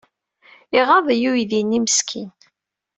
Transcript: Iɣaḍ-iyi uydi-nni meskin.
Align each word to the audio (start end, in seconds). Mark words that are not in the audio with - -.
Iɣaḍ-iyi 0.79 1.29
uydi-nni 1.33 1.79
meskin. 1.83 2.29